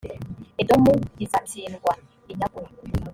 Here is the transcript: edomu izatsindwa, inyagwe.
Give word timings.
edomu 0.61 0.93
izatsindwa, 1.25 1.91
inyagwe. 2.31 2.63